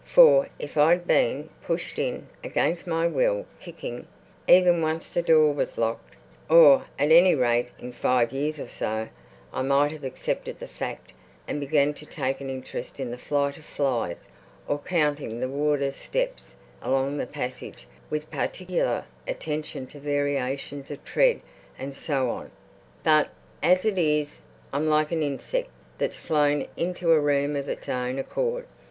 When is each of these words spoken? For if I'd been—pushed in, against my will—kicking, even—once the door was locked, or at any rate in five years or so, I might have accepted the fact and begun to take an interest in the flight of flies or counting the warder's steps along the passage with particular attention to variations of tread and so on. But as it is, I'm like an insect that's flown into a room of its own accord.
For 0.03 0.49
if 0.57 0.77
I'd 0.79 1.05
been—pushed 1.05 1.99
in, 1.99 2.25
against 2.43 2.87
my 2.87 3.05
will—kicking, 3.05 4.07
even—once 4.47 5.07
the 5.09 5.21
door 5.21 5.53
was 5.53 5.77
locked, 5.77 6.15
or 6.49 6.85
at 6.97 7.11
any 7.11 7.35
rate 7.35 7.69
in 7.77 7.91
five 7.91 8.31
years 8.33 8.59
or 8.59 8.67
so, 8.67 9.09
I 9.53 9.61
might 9.61 9.91
have 9.91 10.03
accepted 10.03 10.57
the 10.59 10.65
fact 10.67 11.11
and 11.47 11.59
begun 11.59 11.93
to 11.93 12.05
take 12.07 12.41
an 12.41 12.49
interest 12.49 12.99
in 12.99 13.11
the 13.11 13.17
flight 13.19 13.57
of 13.57 13.63
flies 13.63 14.29
or 14.67 14.79
counting 14.79 15.39
the 15.39 15.47
warder's 15.47 15.97
steps 15.97 16.55
along 16.81 17.17
the 17.17 17.27
passage 17.27 17.85
with 18.09 18.31
particular 18.31 19.05
attention 19.27 19.85
to 19.85 19.99
variations 19.99 20.89
of 20.89 21.05
tread 21.05 21.41
and 21.77 21.93
so 21.93 22.31
on. 22.31 22.49
But 23.03 23.29
as 23.61 23.85
it 23.85 23.99
is, 23.99 24.39
I'm 24.73 24.87
like 24.87 25.11
an 25.11 25.21
insect 25.21 25.69
that's 25.99 26.17
flown 26.17 26.65
into 26.75 27.11
a 27.11 27.19
room 27.19 27.55
of 27.55 27.69
its 27.69 27.87
own 27.87 28.17
accord. 28.17 28.65